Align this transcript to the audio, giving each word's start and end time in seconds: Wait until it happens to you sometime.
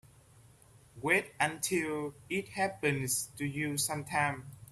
Wait 0.99 1.31
until 1.39 2.15
it 2.27 2.49
happens 2.49 3.27
to 3.37 3.45
you 3.45 3.77
sometime. 3.77 4.47